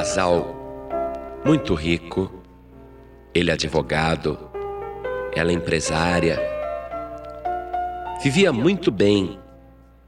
[0.00, 0.56] casal
[1.44, 2.42] muito rico,
[3.34, 4.50] ele advogado,
[5.34, 6.40] ela empresária.
[8.22, 9.38] Vivia muito bem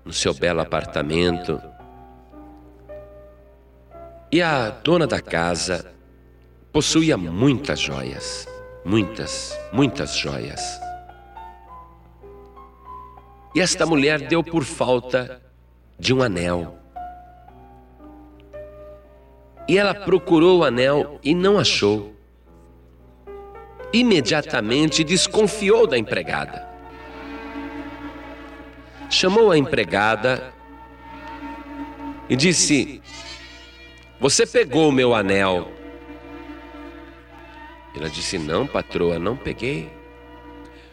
[0.03, 1.61] no seu belo apartamento.
[4.33, 5.93] E a dona da casa
[6.73, 8.49] possuía muitas joias,
[8.87, 10.63] muitas, muitas joias.
[13.55, 15.43] E esta mulher deu por falta
[15.99, 16.82] de um anel.
[19.73, 22.15] E ela procurou o anel e não achou.
[23.91, 26.69] Imediatamente desconfiou da empregada.
[29.09, 30.53] Chamou a empregada
[32.29, 33.01] e disse:
[34.21, 35.73] Você pegou o meu anel?
[37.97, 39.91] Ela disse: Não, patroa, não peguei.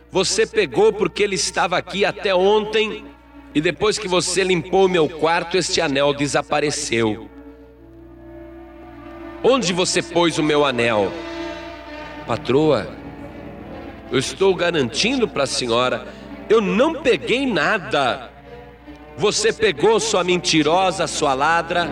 [0.09, 3.03] Você pegou porque ele estava aqui até ontem
[3.53, 7.29] e depois que você limpou meu quarto, este anel desapareceu.
[9.43, 11.11] Onde você pôs o meu anel?
[12.27, 12.87] Patroa,
[14.11, 16.05] eu estou garantindo para a senhora,
[16.49, 18.31] eu não peguei nada.
[19.15, 21.89] Você pegou sua mentirosa, sua ladra.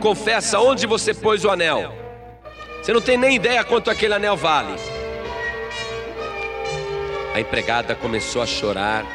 [0.00, 1.94] Confessa onde você pôs o anel.
[2.82, 4.74] Você não tem nem ideia quanto aquele anel vale.
[7.32, 9.06] A empregada começou a chorar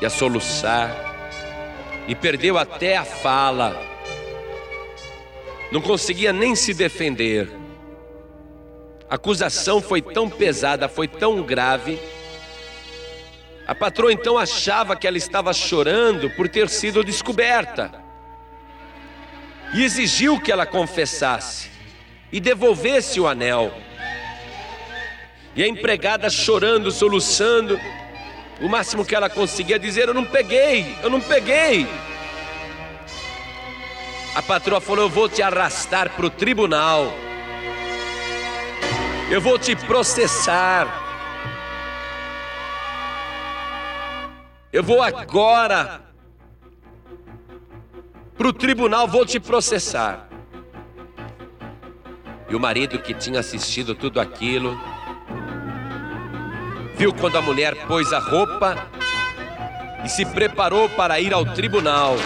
[0.00, 0.94] e a soluçar
[2.06, 3.91] e perdeu até a fala.
[5.72, 7.50] Não conseguia nem se defender.
[9.08, 11.98] A acusação foi tão pesada, foi tão grave.
[13.66, 17.90] A patroa então achava que ela estava chorando por ter sido descoberta
[19.72, 21.70] e exigiu que ela confessasse
[22.30, 23.72] e devolvesse o anel.
[25.56, 27.80] E a empregada chorando, soluçando,
[28.60, 31.88] o máximo que ela conseguia dizer: Eu não peguei, eu não peguei.
[34.34, 37.12] A patroa falou: Eu vou te arrastar para o tribunal,
[39.30, 41.00] eu vou te processar.
[44.72, 46.00] Eu vou agora
[48.38, 50.28] para o tribunal, vou te processar.
[52.48, 54.80] E o marido que tinha assistido tudo aquilo,
[56.96, 58.88] viu quando a mulher pôs a roupa
[60.04, 62.16] e se preparou para ir ao tribunal.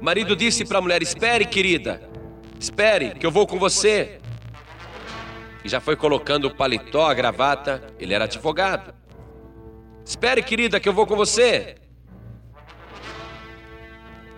[0.00, 2.00] O marido disse para a mulher: Espere, querida,
[2.58, 4.18] espere, que eu vou com você.
[5.62, 8.94] E já foi colocando o paletó, a gravata, ele era advogado.
[10.02, 11.76] Espere, querida, que eu vou com você.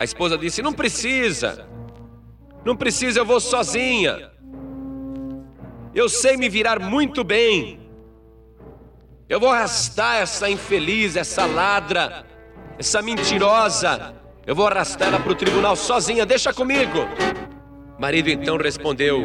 [0.00, 1.68] A esposa disse: Não precisa,
[2.64, 4.32] não precisa, eu vou sozinha.
[5.94, 7.78] Eu sei me virar muito bem.
[9.28, 12.26] Eu vou arrastar essa infeliz, essa ladra,
[12.78, 14.21] essa mentirosa.
[14.44, 16.98] Eu vou arrastar ela para o tribunal sozinha, deixa comigo.
[17.96, 19.24] Marido então respondeu: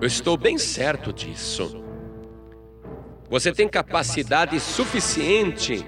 [0.00, 1.80] Eu estou bem certo disso.
[3.30, 5.86] Você tem capacidade suficiente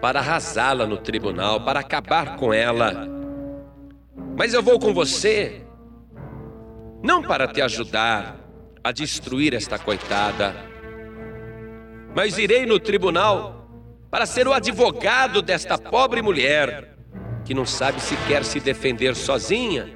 [0.00, 3.08] para arrasá-la no tribunal, para acabar com ela.
[4.36, 5.62] Mas eu vou com você,
[7.02, 8.36] não para te ajudar,
[8.82, 10.56] a destruir esta coitada.
[12.14, 13.68] Mas irei no tribunal
[14.10, 16.97] para ser o advogado desta pobre mulher
[17.48, 19.88] que não sabe sequer se defender sozinha,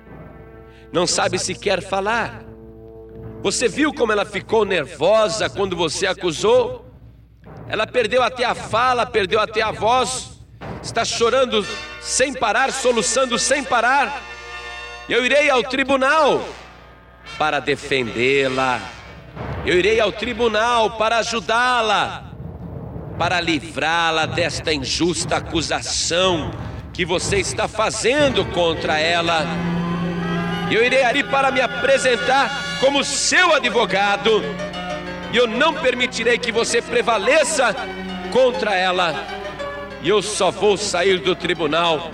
[0.91, 2.43] não sabe sequer falar.
[3.43, 6.87] Você viu como ela ficou nervosa quando você acusou?
[7.69, 10.41] Ela perdeu até a fala, perdeu até a voz,
[10.83, 11.63] está chorando
[12.01, 14.23] sem parar, soluçando sem parar.
[15.07, 16.43] Eu irei ao tribunal
[17.37, 18.81] para defendê-la.
[19.67, 22.33] Eu irei ao tribunal para ajudá-la,
[23.19, 29.47] para livrá-la desta injusta acusação que você está fazendo contra ela.
[30.71, 34.43] Eu irei ali para me apresentar como seu advogado,
[35.33, 37.75] e eu não permitirei que você prevaleça
[38.33, 39.15] contra ela.
[40.03, 42.11] E eu só vou sair do tribunal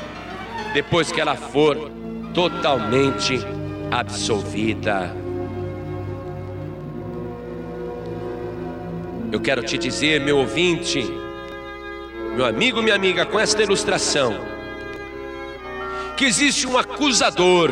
[0.74, 1.90] depois que ela for
[2.34, 3.40] totalmente
[3.90, 5.14] absolvida.
[9.32, 11.04] Eu quero te dizer, meu ouvinte,
[12.34, 14.57] meu amigo, minha amiga, com esta ilustração,
[16.18, 17.70] que existe um acusador.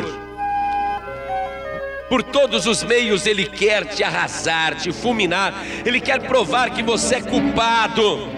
[2.07, 5.53] Por todos os meios ele quer te arrasar, te fulminar,
[5.85, 8.29] ele quer provar que você é culpado.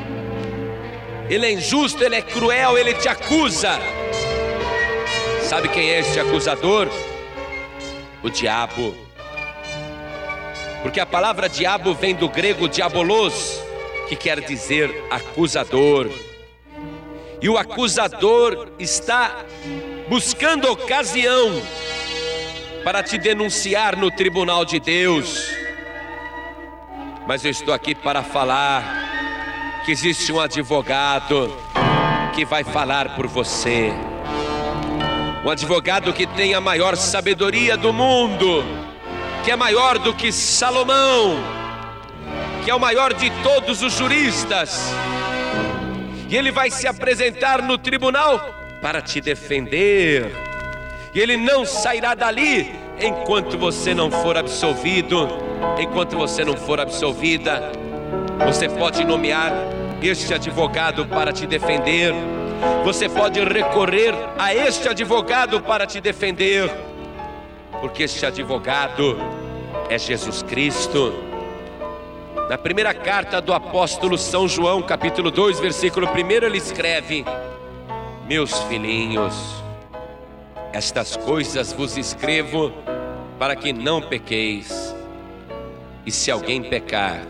[1.29, 3.79] Ele é injusto, ele é cruel, ele te acusa.
[5.43, 6.87] Sabe quem é este acusador?
[8.23, 8.95] O diabo.
[10.81, 13.61] Porque a palavra diabo vem do grego diabolos,
[14.07, 16.09] que quer dizer acusador.
[17.39, 19.45] E o acusador está
[20.09, 21.61] buscando ocasião
[22.83, 25.51] para te denunciar no tribunal de Deus.
[27.27, 31.55] Mas eu estou aqui para falar que existe um advogado
[32.33, 33.93] que vai falar por você.
[35.45, 38.63] Um advogado que tem a maior sabedoria do mundo,
[39.45, 41.37] que é maior do que Salomão,
[42.65, 44.91] que é o maior de todos os juristas.
[46.27, 50.31] E ele vai se apresentar no tribunal para te defender.
[51.13, 55.27] E ele não sairá dali enquanto você não for absolvido,
[55.79, 57.71] enquanto você não for absolvida.
[58.45, 59.51] Você pode nomear
[60.01, 62.13] este advogado para te defender.
[62.83, 66.69] Você pode recorrer a este advogado para te defender,
[67.79, 69.17] porque este advogado
[69.89, 71.13] é Jesus Cristo.
[72.49, 77.23] Na primeira carta do apóstolo São João, capítulo 2, versículo 1, ele escreve:
[78.29, 79.33] Meus filhinhos,
[80.71, 82.71] estas coisas vos escrevo
[83.39, 84.95] para que não pequeis.
[86.05, 87.25] E se alguém pecar,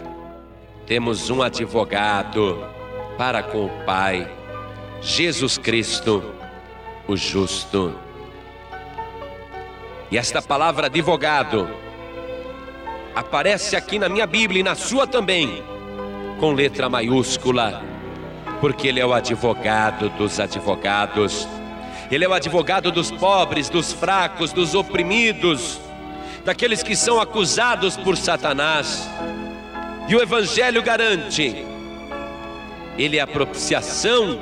[0.86, 2.68] temos um advogado
[3.18, 4.30] para com o Pai,
[5.02, 6.22] Jesus Cristo,
[7.08, 7.96] o justo.
[10.12, 11.70] E esta palavra advogado
[13.16, 15.64] aparece aqui na minha Bíblia e na sua também,
[16.42, 17.89] com letra maiúscula,
[18.60, 21.48] porque ele é o advogado dos advogados.
[22.12, 25.80] Ele é o advogado dos pobres, dos fracos, dos oprimidos,
[26.44, 29.08] daqueles que são acusados por Satanás.
[30.08, 31.66] E o Evangelho garante,
[32.98, 34.40] ele é a propiciação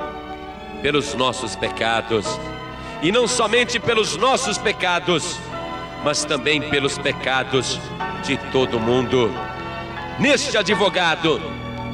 [0.80, 2.26] pelos nossos pecados,
[3.02, 5.38] e não somente pelos nossos pecados,
[6.02, 7.78] mas também pelos pecados
[8.24, 9.30] de todo mundo.
[10.18, 11.40] Neste advogado,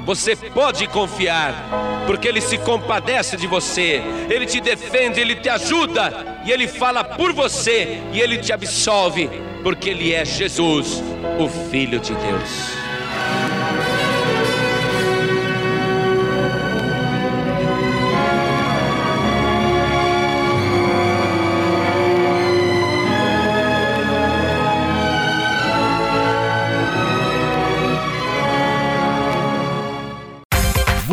[0.05, 6.43] você pode confiar, porque ele se compadece de você, ele te defende, ele te ajuda,
[6.45, 9.31] e ele fala por você, e ele te absolve,
[9.63, 11.03] porque ele é Jesus,
[11.39, 12.84] o Filho de Deus.